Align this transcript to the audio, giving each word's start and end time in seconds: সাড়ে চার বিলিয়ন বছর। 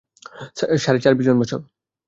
সাড়ে 0.77 0.99
চার 1.03 1.13
বিলিয়ন 1.15 1.37
বছর। 1.41 1.59